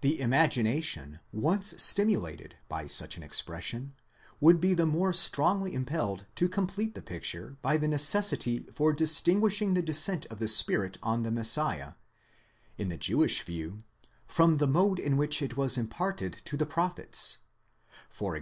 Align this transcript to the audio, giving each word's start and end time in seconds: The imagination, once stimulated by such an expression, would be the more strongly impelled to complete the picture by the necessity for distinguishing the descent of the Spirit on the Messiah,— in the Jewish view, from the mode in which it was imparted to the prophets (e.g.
The 0.00 0.18
imagination, 0.18 1.20
once 1.32 1.80
stimulated 1.80 2.56
by 2.68 2.88
such 2.88 3.16
an 3.16 3.22
expression, 3.22 3.94
would 4.40 4.58
be 4.60 4.74
the 4.74 4.86
more 4.86 5.12
strongly 5.12 5.72
impelled 5.72 6.26
to 6.34 6.48
complete 6.48 6.96
the 6.96 7.00
picture 7.00 7.58
by 7.62 7.76
the 7.76 7.86
necessity 7.86 8.66
for 8.74 8.92
distinguishing 8.92 9.74
the 9.74 9.80
descent 9.82 10.26
of 10.30 10.40
the 10.40 10.48
Spirit 10.48 10.98
on 11.00 11.22
the 11.22 11.30
Messiah,— 11.30 11.92
in 12.76 12.88
the 12.88 12.96
Jewish 12.98 13.44
view, 13.44 13.84
from 14.24 14.56
the 14.56 14.66
mode 14.66 14.98
in 14.98 15.16
which 15.16 15.40
it 15.40 15.56
was 15.56 15.78
imparted 15.78 16.32
to 16.44 16.56
the 16.56 16.66
prophets 16.66 17.38
(e.g. 18.20 18.40